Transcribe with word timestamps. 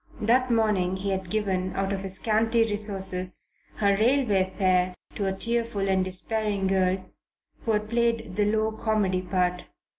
That 0.21 0.49
morning 0.49 0.95
he 0.95 1.11
had 1.11 1.29
given, 1.29 1.75
out 1.75 1.93
of 1.93 2.01
his 2.01 2.15
scanty 2.15 2.63
resources, 2.63 3.39
her 3.75 3.95
railway 3.95 4.49
fare 4.51 4.95
to 5.13 5.27
a 5.27 5.31
tearful 5.31 5.87
and 5.87 6.03
despairing 6.03 6.65
girl 6.65 6.97
who 7.65 7.79
played 7.81 8.35
the 8.35 8.45
low 8.45 8.71
comedy 8.71 9.21
part. 9.21 9.65